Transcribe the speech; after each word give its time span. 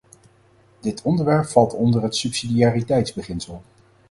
Dit 0.79 1.01
onderwerp 1.01 1.45
valt 1.45 1.73
onder 1.73 2.03
het 2.03 2.15
subsidiariteitsbeginsel. 2.15 3.61